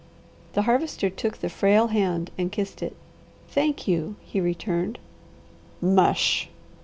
The 0.53 0.63
Harvester 0.63 1.11
took 1.11 1.37
the 1.37 1.47
frail 1.47 1.89
hand 1.89 2.31
and 2.35 2.51
kissed 2.51 2.81
it. 2.81 2.95
"Thank 3.49 3.87
you!" 3.87 4.15
he 4.21 4.41
returned. 4.41 4.97
"Mush!" 5.79 6.49